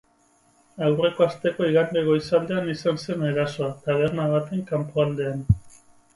Aurreko 0.85 1.25
asteko 1.25 1.67
igande 1.73 2.03
goizaldean 2.07 2.73
izan 2.73 2.99
zen 3.05 3.23
erasoa, 3.29 3.69
taberna 3.85 4.27
baten 4.35 4.67
kanpoaldean. 4.73 5.47